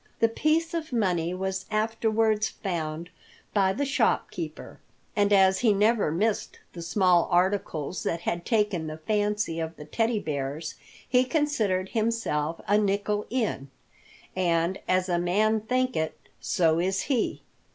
The 0.19 0.29
piece 0.29 0.73
of 0.73 0.91
money 0.91 1.31
was 1.31 1.67
afterwards 1.69 2.49
found 2.49 3.11
by 3.53 3.71
the 3.71 3.85
shopkeeper, 3.85 4.79
and 5.15 5.31
as 5.31 5.59
he 5.59 5.73
never 5.73 6.11
missed 6.11 6.57
the 6.73 6.81
small 6.81 7.27
articles 7.29 8.01
that 8.01 8.21
had 8.21 8.43
taken 8.43 8.87
the 8.87 8.97
fancy 8.97 9.59
of 9.59 9.75
the 9.75 9.85
Teddy 9.85 10.17
Bears, 10.17 10.73
he 11.07 11.23
considered 11.23 11.89
himself 11.89 12.59
a 12.67 12.79
nickel 12.79 13.27
in, 13.29 13.69
and 14.35 14.79
"As 14.87 15.07
a 15.07 15.19
man 15.19 15.59
thinketh, 15.61 16.13
so 16.39 16.79
is 16.79 17.01
he." 17.03 17.43